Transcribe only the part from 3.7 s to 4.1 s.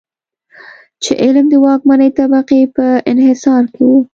کې و.